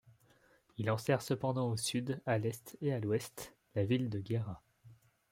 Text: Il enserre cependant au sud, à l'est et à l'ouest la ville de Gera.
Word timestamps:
Il 0.79 0.89
enserre 0.89 1.21
cependant 1.21 1.69
au 1.69 1.77
sud, 1.77 2.23
à 2.25 2.39
l'est 2.39 2.75
et 2.81 2.91
à 2.91 2.99
l'ouest 2.99 3.55
la 3.75 3.85
ville 3.85 4.09
de 4.09 4.19
Gera. 4.27 4.63